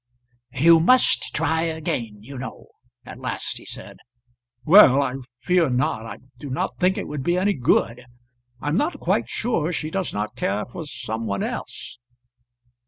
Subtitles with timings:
[0.55, 2.69] "You must try again, you know,"
[3.05, 3.97] at last he said.
[4.65, 6.07] "Well; I fear not.
[6.07, 8.07] I do not think it would be any good.
[8.59, 11.99] I'm not quite sure she does not care for some one else."